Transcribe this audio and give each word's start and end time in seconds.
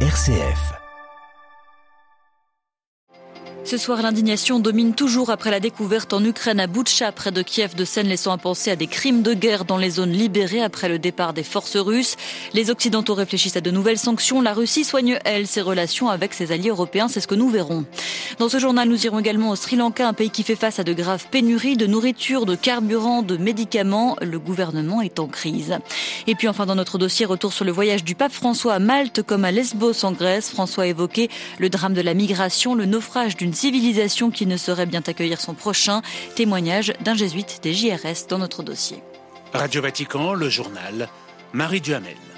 RCF. 0.00 0.85
Ce 3.66 3.78
soir, 3.78 4.00
l'indignation 4.00 4.60
domine 4.60 4.94
toujours 4.94 5.30
après 5.30 5.50
la 5.50 5.58
découverte 5.58 6.12
en 6.12 6.24
Ukraine 6.24 6.60
à 6.60 6.68
Boutcha, 6.68 7.10
près 7.10 7.32
de 7.32 7.42
Kiev, 7.42 7.74
de 7.74 7.84
scènes 7.84 8.06
laissant 8.06 8.30
à 8.30 8.38
penser 8.38 8.70
à 8.70 8.76
des 8.76 8.86
crimes 8.86 9.22
de 9.22 9.34
guerre 9.34 9.64
dans 9.64 9.76
les 9.76 9.90
zones 9.90 10.12
libérées 10.12 10.62
après 10.62 10.88
le 10.88 11.00
départ 11.00 11.32
des 11.32 11.42
forces 11.42 11.76
russes. 11.76 12.14
Les 12.54 12.70
Occidentaux 12.70 13.14
réfléchissent 13.14 13.56
à 13.56 13.60
de 13.60 13.72
nouvelles 13.72 13.98
sanctions. 13.98 14.40
La 14.40 14.52
Russie 14.52 14.84
soigne, 14.84 15.18
elle, 15.24 15.48
ses 15.48 15.62
relations 15.62 16.08
avec 16.08 16.32
ses 16.32 16.52
alliés 16.52 16.68
européens. 16.68 17.08
C'est 17.08 17.20
ce 17.20 17.26
que 17.26 17.34
nous 17.34 17.48
verrons. 17.48 17.86
Dans 18.38 18.48
ce 18.48 18.60
journal, 18.60 18.88
nous 18.88 19.04
irons 19.04 19.18
également 19.18 19.50
au 19.50 19.56
Sri 19.56 19.74
Lanka, 19.74 20.06
un 20.06 20.12
pays 20.12 20.30
qui 20.30 20.44
fait 20.44 20.54
face 20.54 20.78
à 20.78 20.84
de 20.84 20.92
graves 20.92 21.26
pénuries 21.32 21.76
de 21.76 21.88
nourriture, 21.88 22.46
de 22.46 22.54
carburant, 22.54 23.22
de 23.22 23.36
médicaments. 23.36 24.16
Le 24.22 24.38
gouvernement 24.38 25.02
est 25.02 25.18
en 25.18 25.26
crise. 25.26 25.76
Et 26.28 26.36
puis 26.36 26.46
enfin, 26.46 26.66
dans 26.66 26.76
notre 26.76 26.98
dossier, 26.98 27.26
retour 27.26 27.52
sur 27.52 27.64
le 27.64 27.72
voyage 27.72 28.04
du 28.04 28.14
pape 28.14 28.32
François 28.32 28.74
à 28.74 28.78
Malte 28.78 29.22
comme 29.22 29.44
à 29.44 29.50
Lesbos 29.50 30.04
en 30.04 30.12
Grèce. 30.12 30.50
François 30.50 30.84
a 30.84 30.86
le 31.58 31.68
drame 31.68 31.94
de 31.94 32.00
la 32.00 32.14
migration, 32.14 32.76
le 32.76 32.86
naufrage 32.86 33.36
d'une 33.36 33.55
civilisation 33.56 34.30
qui 34.30 34.46
ne 34.46 34.56
saurait 34.56 34.86
bien 34.86 35.02
accueillir 35.04 35.40
son 35.40 35.54
prochain. 35.54 36.02
Témoignage 36.36 36.92
d'un 37.00 37.14
jésuite 37.14 37.58
des 37.62 37.74
JRS 37.74 38.28
dans 38.28 38.38
notre 38.38 38.62
dossier. 38.62 39.02
Radio 39.52 39.82
Vatican, 39.82 40.34
le 40.34 40.48
journal, 40.48 41.08
Marie 41.52 41.80
Duhamel. 41.80 42.35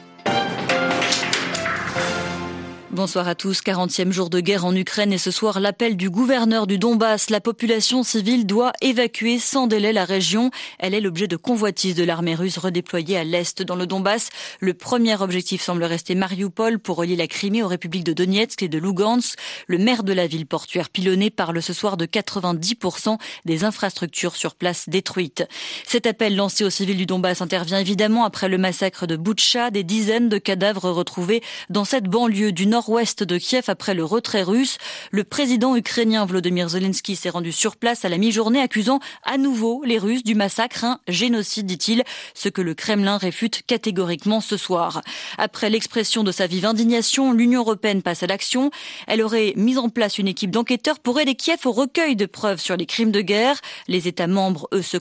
Bonsoir 2.91 3.29
à 3.29 3.35
tous. 3.35 3.61
40e 3.61 4.13
jour 4.13 4.31
de 4.31 4.41
guerre 4.41 4.65
en 4.65 4.75
Ukraine 4.75 5.13
et 5.13 5.19
ce 5.19 5.31
soir 5.31 5.61
l'appel 5.61 5.95
du 5.95 6.09
gouverneur 6.09 6.67
du 6.67 6.79
Donbass. 6.79 7.29
La 7.29 7.39
population 7.39 8.03
civile 8.03 8.47
doit 8.47 8.73
évacuer 8.81 9.39
sans 9.39 9.67
délai 9.67 9.93
la 9.93 10.07
région. 10.07 10.51
Elle 10.79 10.95
est 10.95 11.03
l'objet 11.03 11.29
de 11.29 11.37
convoitises 11.37 11.95
de 11.95 12.03
l'armée 12.03 12.35
russe 12.35 12.57
redéployée 12.57 13.19
à 13.19 13.25
l'est 13.25 13.61
dans 13.63 13.77
le 13.77 13.87
Donbass. 13.87 14.31
Le 14.61 14.73
premier 14.73 15.21
objectif 15.21 15.61
semble 15.61 15.85
rester 15.85 16.15
Mariupol 16.15 16.79
pour 16.79 16.97
relier 16.97 17.15
la 17.15 17.27
Crimée 17.27 17.63
aux 17.63 17.69
républiques 17.69 18.05
de 18.05 18.15
Donetsk 18.15 18.63
et 18.63 18.69
de 18.69 18.79
Lugansk. 18.79 19.39
Le 19.67 19.77
maire 19.77 20.03
de 20.03 20.15
la 20.15 20.27
ville 20.27 20.47
portuaire 20.47 20.89
pilonnée 20.89 21.29
parle 21.29 21.61
ce 21.61 21.75
soir 21.75 21.99
de 21.99 22.07
90% 22.07 23.19
des 23.45 23.65
infrastructures 23.65 24.35
sur 24.35 24.55
place 24.55 24.89
détruites. 24.89 25.47
Cet 25.87 26.07
appel 26.07 26.37
lancé 26.37 26.65
aux 26.65 26.71
civils 26.71 26.97
du 26.97 27.05
Donbass 27.05 27.43
intervient 27.43 27.81
évidemment 27.81 28.25
après 28.25 28.49
le 28.49 28.57
massacre 28.57 29.07
de 29.07 29.17
Boutcha. 29.17 29.71
Des 29.71 29.85
dizaines 29.85 30.31
de 30.31 30.39
cadavres 30.39 30.89
retrouvés 30.89 31.43
dans 31.69 31.85
cette 31.85 32.05
banlieue 32.05 32.51
du 32.51 32.67
nord 32.67 32.78
ouest 32.87 33.25
de 33.25 33.39
Kiev 33.39 33.65
après 33.69 33.95
le 33.95 34.05
retrait 34.05 34.43
russe. 34.43 34.79
Le 35.11 35.25
président 35.25 35.75
ukrainien 35.75 36.25
Volodymyr 36.25 36.69
Zelensky 36.69 37.17
s'est 37.17 37.31
rendu 37.31 37.51
sur 37.51 37.77
place 37.77 38.05
à 38.05 38.09
la 38.09 38.19
mi-journée 38.19 38.61
accusant 38.61 39.01
à 39.25 39.39
nouveau 39.39 39.83
les 39.85 39.99
Russes 39.99 40.23
du 40.23 40.37
massacre, 40.37 40.85
un 40.85 41.01
génocide 41.09 41.67
dit-il, 41.67 42.05
ce 42.35 42.49
que 42.49 42.63
le 42.63 42.75
Kremlin 42.75 43.17
réfute 43.17 43.63
catégoriquement 43.67 44.41
ce 44.41 44.57
soir. 44.57 45.03
Après 45.37 45.71
l'expression 45.71 46.23
de 46.23 46.31
sa 46.31 46.47
vive 46.47 46.67
indignation, 46.67 47.33
l'Union 47.33 47.61
européenne 47.61 48.03
passe 48.03 48.23
à 48.23 48.27
l'action. 48.27 48.71
Elle 49.09 49.23
aurait 49.23 49.55
mis 49.57 49.79
en 49.79 49.89
place 49.89 50.19
une 50.19 50.29
équipe 50.29 50.51
d'enquêteurs 50.51 51.01
pour 51.01 51.19
aider 51.19 51.35
Kiev 51.35 51.61
au 51.65 51.73
recueil 51.73 52.15
de 52.15 52.27
preuves 52.27 52.61
sur 52.61 52.77
les 52.77 52.87
crimes 52.87 53.11
de 53.11 53.21
guerre. 53.21 53.61
Les 53.89 54.07
États 54.07 54.27
membres, 54.27 54.69
eux, 54.73 54.83
se, 54.83 54.99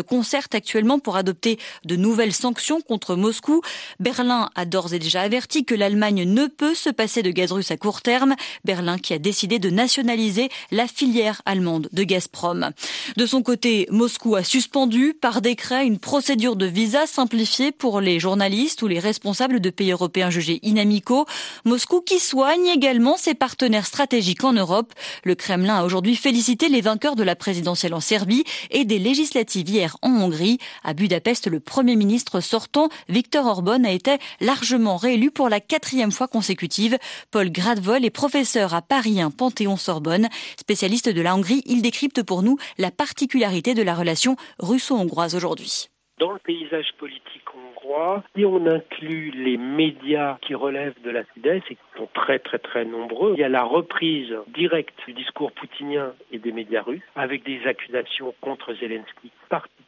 concertent 0.00 0.54
actuellement 0.54 0.98
pour 0.98 1.16
adopter 1.16 1.58
de 1.84 1.96
nouvelles 1.96 2.32
sanctions 2.32 2.80
contre 2.80 3.16
Moscou. 3.16 3.60
Berlin 4.00 4.48
a 4.54 4.64
d'ores 4.64 4.94
et 4.94 4.98
déjà 4.98 5.22
averti 5.22 5.64
que 5.64 5.74
l'Allemagne 5.74 6.24
ne 6.24 6.46
peut 6.46 6.74
se 6.74 6.90
passer 6.90 7.01
de 7.02 7.30
gaz 7.30 7.50
russe 7.50 7.72
à 7.72 7.76
court 7.76 8.00
terme. 8.00 8.36
Berlin 8.64 8.96
qui 8.96 9.12
a 9.12 9.18
décidé 9.18 9.58
de 9.58 9.70
nationaliser 9.70 10.50
la 10.70 10.86
filière 10.86 11.42
allemande 11.46 11.88
de 11.92 12.04
Gazprom. 12.04 12.70
De 13.16 13.26
son 13.26 13.42
côté, 13.42 13.88
Moscou 13.90 14.36
a 14.36 14.44
suspendu 14.44 15.12
par 15.12 15.42
décret 15.42 15.84
une 15.84 15.98
procédure 15.98 16.54
de 16.54 16.66
visa 16.66 17.08
simplifiée 17.08 17.72
pour 17.72 18.00
les 18.00 18.20
journalistes 18.20 18.82
ou 18.82 18.86
les 18.86 19.00
responsables 19.00 19.58
de 19.58 19.70
pays 19.70 19.90
européens 19.90 20.30
jugés 20.30 20.60
inamicaux. 20.62 21.26
Moscou 21.64 22.02
qui 22.02 22.20
soigne 22.20 22.68
également 22.68 23.16
ses 23.16 23.34
partenaires 23.34 23.86
stratégiques 23.86 24.44
en 24.44 24.52
Europe. 24.52 24.92
Le 25.24 25.34
Kremlin 25.34 25.78
a 25.78 25.84
aujourd'hui 25.84 26.14
félicité 26.14 26.68
les 26.68 26.82
vainqueurs 26.82 27.16
de 27.16 27.24
la 27.24 27.34
présidentielle 27.34 27.94
en 27.94 28.00
Serbie 28.00 28.44
et 28.70 28.84
des 28.84 29.00
législatives 29.00 29.68
hier 29.68 29.96
en 30.02 30.12
Hongrie. 30.12 30.58
À 30.84 30.94
Budapest, 30.94 31.48
le 31.48 31.58
premier 31.58 31.96
ministre 31.96 32.40
sortant, 32.40 32.90
Viktor 33.08 33.44
Orban, 33.46 33.82
a 33.82 33.90
été 33.90 34.18
largement 34.40 34.96
réélu 34.96 35.32
pour 35.32 35.48
la 35.48 35.58
quatrième 35.58 36.12
fois 36.12 36.28
consécutive. 36.28 36.91
Paul 37.30 37.50
Gradvol 37.50 38.04
est 38.04 38.10
professeur 38.10 38.74
à 38.74 38.82
Paris 38.82 39.20
1 39.20 39.30
Panthéon-Sorbonne. 39.30 40.28
Spécialiste 40.56 41.08
de 41.08 41.22
la 41.22 41.34
Hongrie, 41.34 41.62
il 41.66 41.82
décrypte 41.82 42.22
pour 42.22 42.42
nous 42.42 42.58
la 42.78 42.90
particularité 42.90 43.74
de 43.74 43.82
la 43.82 43.94
relation 43.94 44.36
russo-hongroise 44.58 45.34
aujourd'hui. 45.34 45.88
Dans 46.18 46.30
le 46.30 46.38
paysage 46.38 46.92
politique 46.98 47.42
hongrois, 47.54 48.22
si 48.36 48.44
on 48.44 48.64
inclut 48.66 49.30
les 49.30 49.56
médias 49.56 50.38
qui 50.42 50.54
relèvent 50.54 51.00
de 51.02 51.10
la 51.10 51.24
Fidesz 51.24 51.62
et 51.70 51.74
qui 51.74 51.82
sont 51.96 52.08
très 52.14 52.38
très 52.38 52.58
très 52.58 52.84
nombreux, 52.84 53.34
il 53.34 53.40
y 53.40 53.44
a 53.44 53.48
la 53.48 53.64
reprise 53.64 54.32
directe 54.54 54.94
du 55.06 55.14
discours 55.14 55.50
poutinien 55.52 56.12
et 56.30 56.38
des 56.38 56.52
médias 56.52 56.82
russes 56.82 57.02
avec 57.16 57.44
des 57.44 57.66
accusations 57.66 58.34
contre 58.40 58.74
Zelensky 58.74 59.32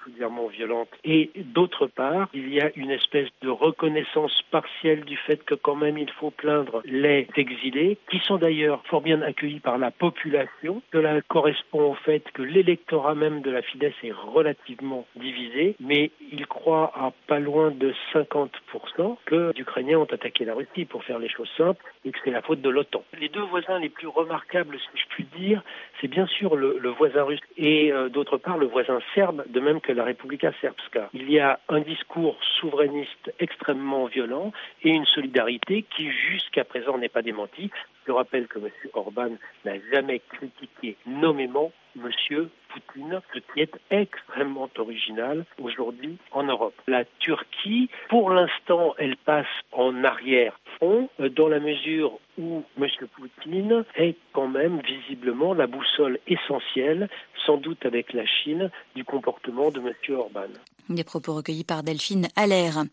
particulièrement 0.04 0.46
violente. 0.48 0.88
Et 1.04 1.30
d'autre 1.34 1.86
part, 1.86 2.28
il 2.34 2.52
y 2.52 2.60
a 2.60 2.70
une 2.76 2.90
espèce 2.90 3.28
de 3.42 3.48
reconnaissance 3.48 4.42
partielle 4.50 5.04
du 5.04 5.16
fait 5.16 5.42
que 5.44 5.54
quand 5.54 5.76
même 5.76 5.98
il 5.98 6.10
faut 6.10 6.30
plaindre 6.30 6.82
les 6.84 7.26
exilés, 7.36 7.98
qui 8.10 8.18
sont 8.20 8.36
d'ailleurs 8.36 8.82
fort 8.86 9.00
bien 9.00 9.22
accueillis 9.22 9.60
par 9.60 9.78
la 9.78 9.90
population. 9.90 10.82
Cela 10.92 11.20
correspond 11.22 11.92
au 11.92 11.94
fait 11.94 12.22
que 12.32 12.42
l'électorat 12.42 13.14
même 13.14 13.40
de 13.40 13.50
la 13.50 13.62
Fidesz 13.62 13.94
est 14.02 14.12
relativement 14.12 15.06
divisé, 15.16 15.76
mais 15.80 16.10
il 16.32 16.46
croit 16.46 16.92
à 16.94 17.12
pas 17.26 17.38
loin 17.38 17.70
de 17.70 17.94
50% 18.12 19.16
que 19.24 19.52
les 19.54 19.60
Ukrainiens 19.60 19.98
ont 19.98 20.04
attaqué 20.04 20.44
la 20.44 20.54
Russie 20.54 20.84
pour 20.84 21.04
faire 21.04 21.18
les 21.18 21.28
choses 21.28 21.50
simples 21.56 21.84
et 22.04 22.10
que 22.10 22.18
c'est 22.24 22.30
la 22.30 22.42
faute 22.42 22.60
de 22.60 22.68
l'OTAN. 22.68 23.02
Les 23.18 23.28
deux 23.28 23.42
voisins 23.42 23.78
les 23.78 23.88
plus 23.88 24.08
remarquables, 24.08 24.78
si 24.78 25.00
je 25.00 25.06
puis 25.08 25.26
dire, 25.38 25.62
c'est 26.00 26.08
bien 26.08 26.26
sûr 26.26 26.56
le, 26.56 26.78
voisin 26.90 27.24
russe 27.24 27.40
et 27.56 27.92
euh, 27.92 28.08
d'autre 28.08 28.36
part 28.36 28.58
le 28.58 28.66
voisin 28.66 28.98
serbe, 29.14 29.44
de 29.48 29.60
même 29.60 29.80
que 29.80 29.93
la 29.94 30.04
République 30.04 30.42
Srpska. 30.42 31.10
Il 31.14 31.30
y 31.30 31.38
a 31.38 31.58
un 31.68 31.80
discours 31.80 32.36
souverainiste 32.60 33.32
extrêmement 33.38 34.06
violent 34.06 34.52
et 34.82 34.90
une 34.90 35.06
solidarité 35.06 35.84
qui 35.96 36.10
jusqu'à 36.10 36.64
présent 36.64 36.98
n'est 36.98 37.08
pas 37.08 37.22
démentie. 37.22 37.70
Je 38.06 38.12
rappelle 38.12 38.46
que 38.46 38.58
M. 38.58 38.68
Orban 38.92 39.30
n'a 39.64 39.74
jamais 39.92 40.20
critiqué 40.28 40.96
nommément 41.06 41.72
M. 41.96 42.48
Poutine, 42.68 43.20
qui 43.52 43.60
est 43.60 43.74
extrêmement 43.90 44.68
original 44.78 45.44
aujourd'hui 45.62 46.16
en 46.32 46.44
Europe. 46.44 46.74
La 46.86 47.04
Turquie, 47.20 47.88
pour 48.08 48.30
l'instant, 48.30 48.94
elle 48.98 49.16
passe 49.16 49.46
en 49.72 50.04
arrière-fond 50.04 51.08
euh, 51.20 51.28
dans 51.28 51.48
la 51.48 51.60
mesure 51.60 52.18
où 52.38 52.64
M. 52.80 52.88
Poutine 53.16 53.84
est 53.96 54.16
quand 54.32 54.48
même 54.48 54.80
visiblement 54.80 55.54
la 55.54 55.66
boussole 55.66 56.18
essentielle, 56.26 57.08
sans 57.46 57.58
doute 57.58 57.86
avec 57.86 58.12
la 58.12 58.26
Chine, 58.26 58.70
du 58.94 59.04
comportement 59.04 59.70
de 59.70 59.80
M. 59.80 59.92
Orban. 60.16 60.50
Des 60.90 61.02
propos 61.02 61.32
recueillis 61.32 61.64
par 61.64 61.82
Delphine 61.82 62.28
Allaire. 62.36 62.84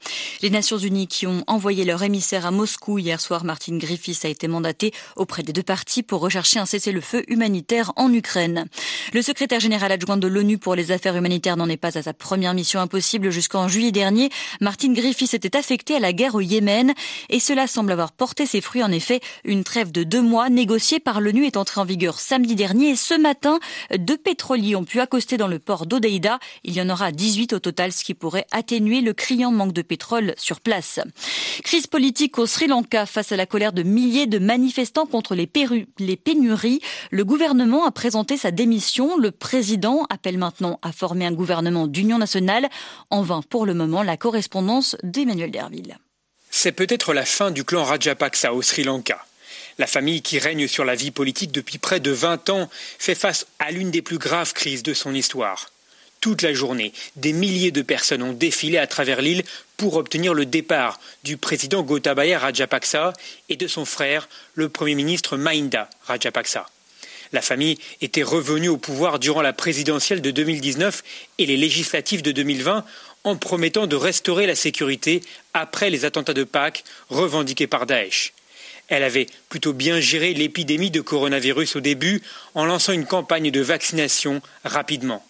Les 0.41 0.49
Nations 0.49 0.77
Unies 0.77 1.07
qui 1.07 1.27
ont 1.27 1.43
envoyé 1.47 1.83
leur 1.83 2.01
émissaire 2.03 2.45
à 2.45 2.51
Moscou 2.51 2.99
hier 2.99 3.19
soir, 3.19 3.43
Martin 3.43 3.77
Griffiths 3.77 4.23
a 4.23 4.29
été 4.29 4.47
mandaté 4.47 4.93
auprès 5.17 5.43
des 5.43 5.51
deux 5.51 5.61
parties 5.61 6.01
pour 6.01 6.21
rechercher 6.21 6.59
un 6.59 6.65
cessez-le-feu 6.65 7.25
humanitaire 7.27 7.91
en 7.97 8.13
Ukraine. 8.13 8.67
Le 9.11 9.21
secrétaire 9.21 9.59
général 9.59 9.91
adjoint 9.91 10.15
de 10.15 10.27
l'ONU 10.27 10.57
pour 10.57 10.75
les 10.75 10.93
affaires 10.93 11.17
humanitaires 11.17 11.57
n'en 11.57 11.67
est 11.67 11.75
pas 11.75 11.97
à 11.97 12.03
sa 12.03 12.13
première 12.13 12.53
mission 12.53 12.79
impossible. 12.79 13.29
Jusqu'en 13.29 13.67
juillet 13.67 13.91
dernier, 13.91 14.29
Martin 14.61 14.93
Griffiths 14.93 15.33
était 15.33 15.57
affecté 15.57 15.95
à 15.95 15.99
la 15.99 16.13
guerre 16.13 16.35
au 16.35 16.41
Yémen 16.41 16.93
et 17.29 17.41
cela 17.41 17.67
semble 17.67 17.91
avoir 17.91 18.13
porté 18.13 18.45
ses 18.45 18.61
fruits. 18.61 18.83
En 18.83 18.91
effet, 18.91 19.19
une 19.43 19.65
trêve 19.65 19.91
de 19.91 20.03
deux 20.03 20.21
mois 20.21 20.49
négociée 20.49 21.01
par 21.01 21.19
l'ONU 21.19 21.45
est 21.45 21.57
entrée 21.57 21.81
en 21.81 21.85
vigueur 21.85 22.21
samedi 22.21 22.55
dernier 22.55 22.91
et 22.91 22.95
ce 22.95 23.19
matin, 23.19 23.59
deux 23.97 24.17
pétroliers 24.17 24.77
ont 24.77 24.85
pu 24.85 25.01
accoster 25.01 25.35
dans 25.35 25.47
le 25.47 25.59
port 25.59 25.85
d'Odeida. 25.85 26.39
Il 26.63 26.73
y 26.73 26.81
en 26.81 26.89
aura 26.89 27.11
18 27.11 27.51
au 27.51 27.59
total 27.59 27.80
ce 27.89 28.03
qui 28.03 28.13
pourrait 28.13 28.45
atténuer 28.51 29.01
le 29.01 29.13
criant 29.13 29.51
manque 29.51 29.73
de 29.73 29.81
pétrole 29.81 30.35
sur 30.37 30.59
place. 30.59 30.99
Crise 31.63 31.87
politique 31.87 32.37
au 32.37 32.45
Sri 32.45 32.67
Lanka 32.67 33.05
face 33.05 33.31
à 33.31 33.37
la 33.37 33.45
colère 33.45 33.73
de 33.73 33.83
milliers 33.83 34.27
de 34.27 34.39
manifestants 34.39 35.05
contre 35.05 35.33
les, 35.33 35.49
les 35.99 36.17
pénuries. 36.17 36.81
Le 37.09 37.25
gouvernement 37.25 37.85
a 37.85 37.91
présenté 37.91 38.37
sa 38.37 38.51
démission. 38.51 39.17
Le 39.17 39.31
président 39.31 40.05
appelle 40.09 40.37
maintenant 40.37 40.79
à 40.81 40.91
former 40.91 41.25
un 41.25 41.31
gouvernement 41.31 41.87
d'union 41.87 42.17
nationale. 42.17 42.69
En 43.09 43.23
vain 43.23 43.41
pour 43.41 43.65
le 43.65 43.73
moment 43.73 44.03
la 44.03 44.17
correspondance 44.17 44.95
d'Emmanuel 45.03 45.51
Derville. 45.51 45.97
C'est 46.51 46.73
peut-être 46.73 47.13
la 47.13 47.25
fin 47.25 47.49
du 47.49 47.63
clan 47.63 47.83
Rajapaksa 47.85 48.53
au 48.53 48.61
Sri 48.61 48.83
Lanka. 48.83 49.25
La 49.77 49.87
famille 49.87 50.21
qui 50.21 50.37
règne 50.37 50.67
sur 50.67 50.85
la 50.85 50.95
vie 50.95 51.11
politique 51.11 51.51
depuis 51.51 51.77
près 51.77 51.99
de 51.99 52.11
20 52.11 52.49
ans 52.49 52.69
fait 52.99 53.15
face 53.15 53.47
à 53.59 53.71
l'une 53.71 53.89
des 53.89 54.01
plus 54.01 54.17
graves 54.17 54.53
crises 54.53 54.83
de 54.83 54.93
son 54.93 55.13
histoire. 55.13 55.71
Toute 56.21 56.43
la 56.43 56.53
journée, 56.53 56.93
des 57.15 57.33
milliers 57.33 57.71
de 57.71 57.81
personnes 57.81 58.21
ont 58.21 58.31
défilé 58.31 58.77
à 58.77 58.85
travers 58.85 59.23
l'île 59.23 59.43
pour 59.75 59.95
obtenir 59.95 60.35
le 60.35 60.45
départ 60.45 60.99
du 61.23 61.35
président 61.35 61.81
Gotabaya 61.81 62.37
Rajapaksa 62.37 63.13
et 63.49 63.55
de 63.55 63.67
son 63.67 63.85
frère, 63.85 64.29
le 64.53 64.69
Premier 64.69 64.93
ministre 64.93 65.35
Mahinda 65.35 65.89
Rajapaksa. 66.03 66.67
La 67.33 67.41
famille 67.41 67.79
était 68.01 68.21
revenue 68.21 68.69
au 68.69 68.77
pouvoir 68.77 69.17
durant 69.17 69.41
la 69.41 69.51
présidentielle 69.51 70.21
de 70.21 70.29
2019 70.29 71.03
et 71.39 71.47
les 71.47 71.57
législatives 71.57 72.21
de 72.21 72.31
2020 72.31 72.85
en 73.23 73.35
promettant 73.35 73.87
de 73.87 73.95
restaurer 73.95 74.45
la 74.45 74.55
sécurité 74.55 75.21
après 75.55 75.89
les 75.89 76.05
attentats 76.05 76.35
de 76.35 76.43
Pâques 76.43 76.83
revendiqués 77.09 77.65
par 77.67 77.87
Daesh. 77.87 78.33
Elle 78.89 79.03
avait 79.03 79.25
plutôt 79.49 79.73
bien 79.73 79.99
géré 79.99 80.35
l'épidémie 80.35 80.91
de 80.91 81.01
coronavirus 81.01 81.77
au 81.77 81.79
début 81.79 82.21
en 82.53 82.65
lançant 82.65 82.93
une 82.93 83.07
campagne 83.07 83.49
de 83.49 83.61
vaccination 83.61 84.43
rapidement. 84.63 85.25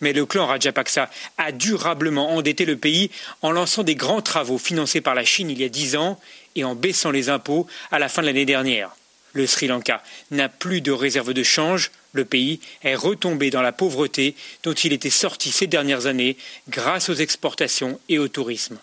Mais 0.00 0.12
le 0.12 0.26
clan 0.26 0.46
Rajapaksa 0.46 1.10
a 1.38 1.52
durablement 1.52 2.34
endetté 2.34 2.64
le 2.64 2.76
pays 2.76 3.10
en 3.42 3.50
lançant 3.50 3.82
des 3.82 3.94
grands 3.94 4.22
travaux 4.22 4.58
financés 4.58 5.00
par 5.00 5.14
la 5.14 5.24
Chine 5.24 5.50
il 5.50 5.60
y 5.60 5.64
a 5.64 5.68
dix 5.68 5.96
ans 5.96 6.18
et 6.54 6.64
en 6.64 6.74
baissant 6.74 7.10
les 7.10 7.28
impôts 7.28 7.66
à 7.90 7.98
la 7.98 8.08
fin 8.08 8.22
de 8.22 8.26
l'année 8.26 8.44
dernière. 8.44 8.94
Le 9.32 9.46
Sri 9.46 9.66
Lanka 9.66 10.02
n'a 10.30 10.48
plus 10.48 10.80
de 10.80 10.92
réserve 10.92 11.34
de 11.34 11.42
change, 11.42 11.90
le 12.12 12.24
pays 12.24 12.60
est 12.82 12.94
retombé 12.94 13.50
dans 13.50 13.60
la 13.60 13.72
pauvreté 13.72 14.34
dont 14.62 14.72
il 14.72 14.94
était 14.94 15.10
sorti 15.10 15.52
ces 15.52 15.66
dernières 15.66 16.06
années 16.06 16.38
grâce 16.70 17.10
aux 17.10 17.14
exportations 17.14 18.00
et 18.08 18.18
au 18.18 18.28
tourisme. 18.28 18.78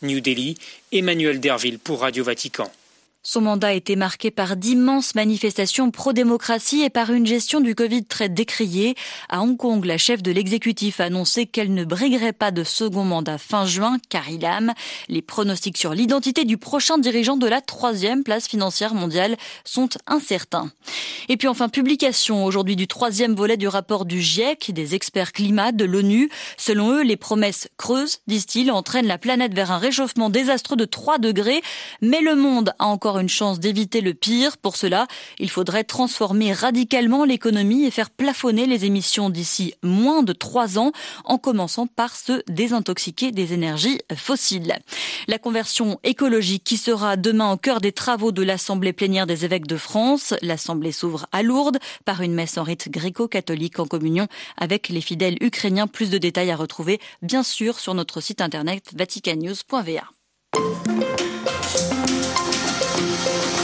New 0.00 0.20
Delhi, 0.20 0.56
Emmanuel 0.92 1.40
Derville 1.40 1.78
pour 1.78 2.00
Radio 2.00 2.24
Vatican. 2.24 2.72
Son 3.24 3.40
mandat 3.40 3.68
a 3.68 3.72
été 3.72 3.96
marqué 3.96 4.30
par 4.30 4.56
d'immenses 4.56 5.14
manifestations 5.14 5.90
pro-démocratie 5.90 6.82
et 6.82 6.88
par 6.88 7.10
une 7.10 7.26
gestion 7.26 7.60
du 7.60 7.74
Covid 7.74 8.04
très 8.04 8.28
décriée. 8.28 8.94
À 9.28 9.42
Hong 9.42 9.56
Kong, 9.56 9.84
la 9.84 9.98
chef 9.98 10.22
de 10.22 10.30
l'exécutif 10.30 11.00
a 11.00 11.04
annoncé 11.04 11.46
qu'elle 11.46 11.74
ne 11.74 11.84
briguerait 11.84 12.32
pas 12.32 12.52
de 12.52 12.62
second 12.62 13.04
mandat 13.04 13.36
fin 13.36 13.66
juin, 13.66 13.98
car 14.08 14.30
il 14.30 14.38
Lam. 14.40 14.72
Les 15.08 15.20
pronostics 15.20 15.76
sur 15.76 15.94
l'identité 15.94 16.44
du 16.44 16.58
prochain 16.58 16.96
dirigeant 16.96 17.36
de 17.36 17.46
la 17.46 17.60
troisième 17.60 18.22
place 18.22 18.46
financière 18.46 18.94
mondiale 18.94 19.36
sont 19.64 19.88
incertains. 20.06 20.70
Et 21.28 21.36
puis 21.36 21.48
enfin, 21.48 21.68
publication 21.68 22.44
aujourd'hui 22.44 22.76
du 22.76 22.86
troisième 22.86 23.34
volet 23.34 23.56
du 23.56 23.68
rapport 23.68 24.04
du 24.04 24.22
GIEC, 24.22 24.72
des 24.72 24.94
experts 24.94 25.32
climat 25.32 25.72
de 25.72 25.84
l'ONU. 25.84 26.30
Selon 26.56 26.92
eux, 26.92 27.02
les 27.02 27.16
promesses 27.16 27.68
creuses, 27.76 28.18
disent-ils, 28.26 28.70
entraînent 28.70 29.08
la 29.08 29.18
planète 29.18 29.54
vers 29.54 29.72
un 29.72 29.78
réchauffement 29.78 30.30
désastreux 30.30 30.76
de 30.76 30.84
3 30.84 31.18
degrés, 31.18 31.62
mais 32.00 32.20
le 32.20 32.36
monde 32.36 32.72
a 32.78 32.86
encore 32.86 33.07
une 33.16 33.30
chance 33.30 33.58
d'éviter 33.60 34.02
le 34.02 34.12
pire. 34.12 34.58
Pour 34.58 34.76
cela, 34.76 35.06
il 35.38 35.48
faudrait 35.48 35.84
transformer 35.84 36.52
radicalement 36.52 37.24
l'économie 37.24 37.86
et 37.86 37.90
faire 37.90 38.10
plafonner 38.10 38.66
les 38.66 38.84
émissions 38.84 39.30
d'ici 39.30 39.72
moins 39.82 40.22
de 40.22 40.34
trois 40.34 40.78
ans, 40.78 40.92
en 41.24 41.38
commençant 41.38 41.86
par 41.86 42.14
se 42.14 42.42
désintoxiquer 42.48 43.32
des 43.32 43.54
énergies 43.54 44.00
fossiles. 44.14 44.78
La 45.26 45.38
conversion 45.38 45.98
écologique 46.04 46.64
qui 46.64 46.76
sera 46.76 47.16
demain 47.16 47.52
au 47.52 47.56
cœur 47.56 47.80
des 47.80 47.92
travaux 47.92 48.32
de 48.32 48.42
l'Assemblée 48.42 48.92
plénière 48.92 49.26
des 49.26 49.46
évêques 49.46 49.66
de 49.66 49.76
France. 49.76 50.34
L'Assemblée 50.42 50.92
s'ouvre 50.92 51.26
à 51.32 51.42
Lourdes 51.42 51.78
par 52.04 52.20
une 52.20 52.34
messe 52.34 52.58
en 52.58 52.64
rite 52.64 52.90
gréco-catholique 52.90 53.78
en 53.78 53.86
communion 53.86 54.26
avec 54.56 54.88
les 54.90 55.00
fidèles 55.00 55.38
ukrainiens. 55.40 55.86
Plus 55.86 56.10
de 56.10 56.18
détails 56.18 56.50
à 56.50 56.56
retrouver, 56.56 57.00
bien 57.22 57.42
sûr, 57.42 57.78
sur 57.78 57.94
notre 57.94 58.20
site 58.20 58.40
internet 58.40 58.92
Thank 63.24 63.52
you. 63.52 63.57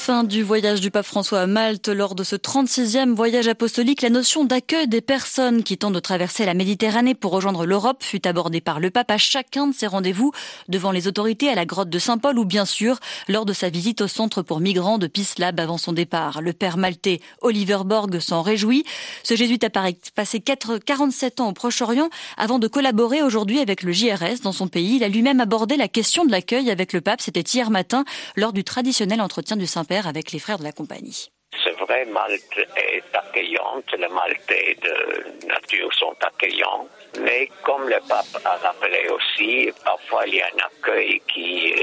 Fin 0.00 0.24
du 0.24 0.42
voyage 0.42 0.80
du 0.80 0.90
pape 0.90 1.04
François 1.04 1.42
à 1.42 1.46
Malte. 1.46 1.88
Lors 1.88 2.14
de 2.14 2.24
ce 2.24 2.34
36e 2.34 3.12
voyage 3.12 3.48
apostolique, 3.48 4.00
la 4.00 4.08
notion 4.08 4.44
d'accueil 4.44 4.88
des 4.88 5.02
personnes 5.02 5.62
qui 5.62 5.76
tentent 5.76 5.92
de 5.92 6.00
traverser 6.00 6.46
la 6.46 6.54
Méditerranée 6.54 7.14
pour 7.14 7.32
rejoindre 7.32 7.66
l'Europe 7.66 8.02
fut 8.02 8.26
abordée 8.26 8.62
par 8.62 8.80
le 8.80 8.88
pape 8.90 9.10
à 9.10 9.18
chacun 9.18 9.66
de 9.66 9.74
ses 9.74 9.86
rendez-vous 9.86 10.32
devant 10.70 10.90
les 10.90 11.06
autorités 11.06 11.50
à 11.50 11.54
la 11.54 11.66
grotte 11.66 11.90
de 11.90 11.98
Saint-Paul 11.98 12.38
ou 12.38 12.46
bien 12.46 12.64
sûr 12.64 12.98
lors 13.28 13.44
de 13.44 13.52
sa 13.52 13.68
visite 13.68 14.00
au 14.00 14.08
centre 14.08 14.40
pour 14.40 14.60
migrants 14.60 14.96
de 14.96 15.06
Pislab 15.06 15.60
avant 15.60 15.76
son 15.76 15.92
départ. 15.92 16.40
Le 16.40 16.54
père 16.54 16.78
maltais 16.78 17.20
Oliver 17.42 17.80
Borg 17.84 18.20
s'en 18.20 18.40
réjouit. 18.40 18.84
Ce 19.22 19.36
jésuite 19.36 19.64
a 19.64 19.70
passé 20.14 20.40
47 20.40 21.40
ans 21.40 21.50
au 21.50 21.52
Proche-Orient 21.52 22.08
avant 22.38 22.58
de 22.58 22.68
collaborer 22.68 23.22
aujourd'hui 23.22 23.60
avec 23.60 23.82
le 23.82 23.92
JRS 23.92 24.40
dans 24.42 24.52
son 24.52 24.66
pays. 24.66 24.96
Il 24.96 25.04
a 25.04 25.08
lui-même 25.08 25.40
abordé 25.40 25.76
la 25.76 25.88
question 25.88 26.24
de 26.24 26.30
l'accueil 26.30 26.70
avec 26.70 26.94
le 26.94 27.02
pape. 27.02 27.20
C'était 27.20 27.42
hier 27.42 27.70
matin 27.70 28.06
lors 28.34 28.54
du 28.54 28.64
traditionnel 28.64 29.20
entretien 29.20 29.58
du 29.58 29.66
Avec 29.90 30.30
les 30.30 30.38
frères 30.38 30.58
de 30.58 30.62
la 30.62 30.70
compagnie. 30.70 31.32
C'est 31.64 31.76
vrai, 31.80 32.04
Malte 32.04 32.58
est 32.76 33.02
accueillante, 33.12 33.92
les 33.98 34.06
Maltais 34.06 34.76
de 34.80 35.48
nature 35.48 35.92
sont 35.94 36.14
accueillants, 36.20 36.86
mais 37.18 37.50
comme 37.64 37.88
le 37.88 37.98
pape 38.08 38.40
a 38.44 38.56
rappelé 38.58 39.08
aussi, 39.08 39.68
parfois 39.84 40.28
il 40.28 40.36
y 40.36 40.42
a 40.42 40.46
un 40.46 40.64
accueil 40.64 41.20
qui 41.34 41.74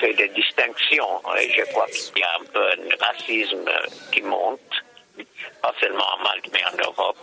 fait 0.00 0.14
des 0.14 0.28
distinctions. 0.28 1.20
Et 1.38 1.50
je 1.50 1.70
crois 1.72 1.86
qu'il 1.86 2.18
y 2.18 2.22
a 2.22 2.40
un 2.40 2.44
peu 2.46 2.66
un 2.66 3.06
racisme 3.06 3.70
qui 4.10 4.22
monte, 4.22 4.60
pas 5.60 5.74
seulement 5.80 6.06
en 6.14 6.22
Malte, 6.22 6.48
mais 6.50 6.64
en 6.64 6.82
Europe. 6.82 7.18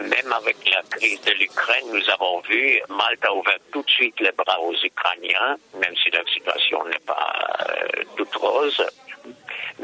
Même 0.00 0.32
avec 0.32 0.56
la 0.70 0.82
crise 0.90 1.20
de 1.22 1.32
l'Ukraine, 1.32 1.86
nous 1.92 2.10
avons 2.10 2.40
vu 2.40 2.78
Malte 2.90 3.24
a 3.24 3.32
ouvert 3.32 3.58
tout 3.72 3.82
de 3.82 3.90
suite 3.90 4.20
les 4.20 4.32
bras 4.32 4.60
aux 4.60 4.74
Ukrainiens, 4.74 5.56
même 5.80 5.96
si 5.96 6.10
la 6.10 6.24
situation 6.26 6.84
n'est 6.84 7.06
pas 7.06 7.32
euh, 7.70 8.02
toute 8.16 8.34
rose. 8.34 8.84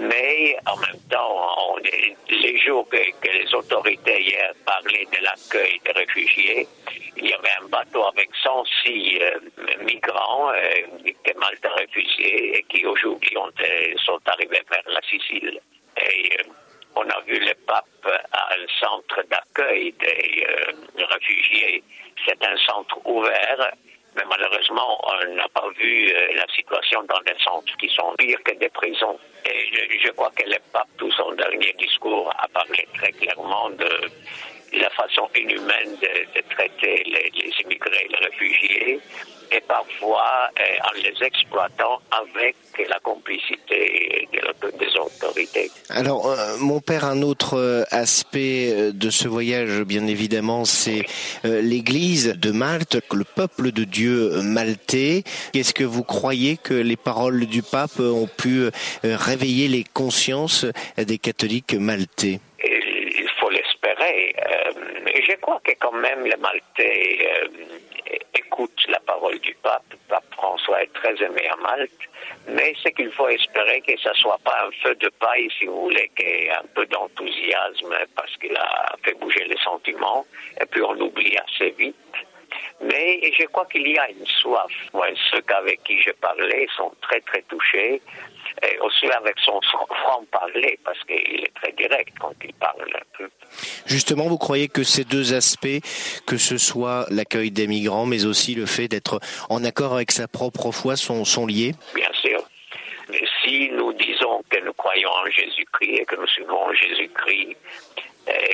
Mais 0.00 0.56
en 0.67 0.76
même 0.76 1.00
temps, 1.11 1.76
les 2.31 2.58
jours 2.58 2.88
que, 2.88 2.97
les 2.97 3.55
autorités 3.55 4.23
hier 4.23 4.52
parlaient 4.64 5.06
de 5.12 5.23
l'accueil 5.23 5.79
des 5.85 5.93
réfugiés, 5.93 6.67
il 7.19 7.29
y 7.29 7.35
avait 7.35 7.52
un 7.61 7.69
bateau 7.69 8.05
avec 8.06 8.31
106 8.43 9.19
euh, 9.20 9.38
migrants 9.85 10.52
euh, 10.52 11.12
que 11.23 11.38
Malte 11.38 11.67
a 11.67 11.81
refusé 11.82 12.58
et 12.58 12.62
qui 12.70 12.87
aujourd'hui 12.87 13.37
euh, 13.37 13.94
sont 14.06 14.20
arrivés 14.25 14.62
vers 14.70 14.82
la 14.87 15.02
Sicile. 15.02 15.61
Et 16.00 16.31
on 16.97 17.02
a 17.02 17.20
vu 17.26 17.38
le 17.38 17.52
pape 17.67 18.23
à 18.32 18.55
un 18.55 18.67
centre 18.81 19.23
d'accueil 19.29 19.93
des 20.00 21.05
réfugiés. 21.05 21.85
C'est 22.26 22.43
un 22.43 22.56
centre 22.56 22.99
ouvert 23.05 23.70
mais 24.16 24.24
malheureusement, 24.28 25.00
on 25.04 25.34
n'a 25.34 25.48
pas 25.48 25.68
vu 25.78 26.10
euh, 26.10 26.34
la 26.34 26.46
situation 26.54 27.02
dans 27.04 27.20
des 27.20 27.38
centres 27.42 27.76
qui 27.78 27.88
sont 27.88 28.14
pires 28.18 28.42
que 28.44 28.54
des 28.54 28.68
prisons. 28.68 29.18
Et 29.46 29.98
je, 29.98 30.10
crois 30.10 30.30
que 30.36 30.48
le 30.48 30.56
pape, 30.72 30.88
tout 30.98 31.10
son 31.12 31.32
dernier 31.32 31.72
discours, 31.78 32.32
a 32.38 32.48
parlé 32.48 32.86
très 32.94 33.12
clairement 33.12 33.70
de 33.70 33.88
la 34.72 34.90
façon 34.90 35.28
inhumaine 35.34 35.96
de, 36.00 36.40
traiter 36.54 37.02
les, 37.04 37.30
les 37.30 37.52
immigrés, 37.62 38.08
les 38.10 38.26
réfugiés, 38.26 39.00
et 39.80 40.00
parfois 40.00 40.50
euh, 40.58 40.88
en 40.88 41.02
les 41.02 41.26
exploitant 41.26 42.00
avec 42.10 42.56
la 42.88 42.98
complicité 43.00 44.28
des 44.32 44.96
autorités. 44.96 45.70
Alors, 45.90 46.26
euh, 46.26 46.56
mon 46.58 46.80
père, 46.80 47.04
un 47.04 47.22
autre 47.22 47.58
euh, 47.58 47.84
aspect 47.90 48.92
de 48.92 49.10
ce 49.10 49.28
voyage, 49.28 49.82
bien 49.82 50.06
évidemment, 50.06 50.64
c'est 50.64 51.04
l'Église 51.44 52.34
de 52.36 52.50
Malte, 52.50 52.98
le 53.12 53.24
peuple 53.24 53.72
de 53.72 53.84
Dieu 53.84 54.42
maltais. 54.42 55.24
Est-ce 55.54 55.74
que 55.74 55.84
vous 55.84 56.04
croyez 56.04 56.56
que 56.56 56.74
les 56.74 56.96
paroles 56.96 57.46
du 57.46 57.62
pape 57.62 57.99
ont 58.00 58.26
pu 58.28 58.68
réveiller 59.02 59.68
les 59.68 59.84
consciences 59.84 60.66
des 60.96 61.18
catholiques 61.18 61.75
maltais? 61.75 62.40
Il 62.62 63.28
faut 63.40 63.50
l'espérer. 63.50 64.34
je 65.28 65.34
crois 65.40 65.60
que 65.64 65.72
quand 65.78 65.92
même 65.92 66.25
les 66.25 66.37
Maltais 66.37 67.18
la 68.90 69.00
parole 69.00 69.38
du 69.38 69.54
pape. 69.62 69.82
Pape 70.09 70.25
François 70.35 70.82
est 70.82 70.92
très 70.92 71.14
aimé 71.23 71.49
à 71.50 71.56
Malte, 71.56 71.92
mais 72.49 72.75
c'est 72.82 72.92
qu'il 72.92 73.11
faut 73.12 73.28
espérer 73.28 73.80
que 73.80 73.92
ne 73.92 74.14
soit 74.14 74.38
pas 74.44 74.66
un 74.66 74.70
feu 74.82 74.94
de 74.97 75.09
paille, 75.20 75.49
si 75.59 75.66
vous 75.66 75.82
voulez, 75.82 76.11
qu'il 76.16 76.28
y 76.28 76.47
ait 76.47 76.50
un 76.50 76.66
peu 76.75 76.85
d'enthousiasme 76.87 77.94
parce 78.16 78.37
qu'il 78.37 78.56
a 78.56 78.97
fait 79.02 79.14
bouger 79.18 79.44
les 79.44 79.59
sentiments, 79.59 80.25
et 80.61 80.66
puis 80.66 80.82
on 80.82 80.99
oublie 81.00 81.37
assez 81.38 81.70
vite. 81.70 81.97
Mais 82.82 83.20
je 83.38 83.44
crois 83.47 83.66
qu'il 83.66 83.87
y 83.87 83.99
a 83.99 84.11
une 84.11 84.26
soif. 84.26 84.73
Moi, 84.92 85.06
ceux 85.30 85.42
avec 85.54 85.82
qui 85.85 86.00
je 86.00 86.11
parlais 86.12 86.66
sont 86.76 86.92
très, 87.02 87.20
très 87.20 87.42
touchés 87.42 88.00
et 88.62 88.78
aussi 88.80 89.07
avec 89.11 89.35
son 89.45 89.61
franc-parler, 89.62 90.78
parce 90.85 90.99
qu'il 91.04 91.45
est 91.45 91.54
très 91.54 91.73
direct 91.73 92.14
quand 92.21 92.35
il 92.45 92.52
parle. 92.54 92.87
Justement, 93.87 94.28
vous 94.28 94.38
croyez 94.38 94.69
que 94.69 94.83
ces 94.83 95.04
deux 95.04 95.35
aspects, 95.35 95.80
que 96.26 96.37
ce 96.37 96.59
soit 96.59 97.07
l'accueil 97.11 97.50
des 97.50 97.66
migrants, 97.66 98.07
mais 98.07 98.25
aussi 98.25 98.54
le 98.54 98.66
fait 98.66 98.88
d'être 98.88 99.21
en 99.49 99.64
accord 99.64 99.95
avec 99.95 100.12
sa 100.12 100.28
propre 100.28 100.71
foi, 100.71 100.97
sont, 100.97 101.25
sont 101.25 101.47
liés? 101.47 101.73
Bien 101.95 102.12
sûr. 102.12 102.40
Mais 103.09 103.23
si 103.42 103.71
nous 103.71 103.92
disons 103.95 104.42
que 104.49 104.61
nous 104.64 104.73
croyons 104.75 105.11
en 105.11 105.26
Jésus-Christ 105.26 106.00
et 106.00 106.04
que 106.04 106.16
nous 106.16 106.26
suivons 106.28 106.73
Jésus-Christ, 106.73 107.57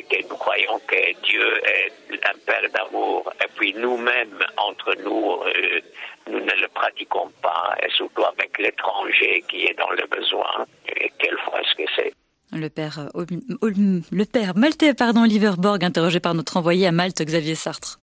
que 0.08 0.28
nous 0.28 0.36
croyons 0.36 0.78
que 0.86 1.20
Dieu 1.22 1.62
est 1.64 1.92
un 2.24 2.38
Père 2.46 2.68
d'amour, 2.72 3.32
et 3.42 3.48
puis 3.56 3.74
nous-mêmes, 3.74 4.38
entre 4.56 4.94
nous, 5.04 5.40
euh, 5.42 5.80
nous 6.30 6.40
ne 6.40 6.60
le 6.60 6.68
pratiquons 6.74 7.30
pas, 7.42 7.76
et 7.82 7.90
surtout 7.90 8.24
avec 8.24 8.58
l'étranger 8.58 9.44
qui 9.48 9.66
est 9.66 9.74
dans 9.78 9.90
le 9.90 10.06
besoin, 10.06 10.66
et 10.88 11.10
fois 11.44 11.60
est-ce 11.60 11.74
que 11.74 11.90
c'est? 11.96 12.12
Le 12.52 12.68
père, 12.68 13.08
euh, 13.16 13.24
le 13.62 14.24
père 14.24 14.56
Malte, 14.56 14.96
pardon, 14.96 15.22
Oliver 15.22 15.52
Borg, 15.58 15.84
interrogé 15.84 16.20
par 16.20 16.34
notre 16.34 16.56
envoyé 16.56 16.86
à 16.86 16.92
Malte, 16.92 17.22
Xavier 17.22 17.54
Sartre. 17.56 17.98